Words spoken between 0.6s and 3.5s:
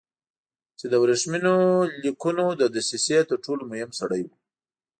چې د ورېښمینو لیکونو د دسیسې تر